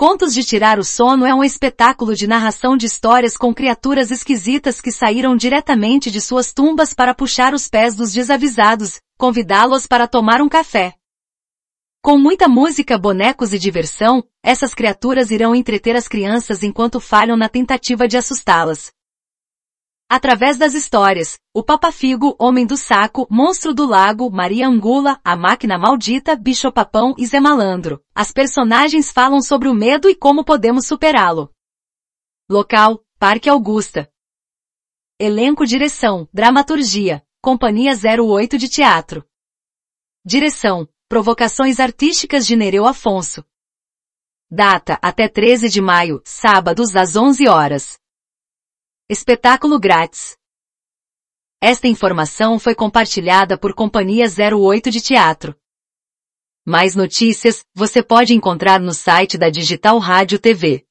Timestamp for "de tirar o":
0.32-0.84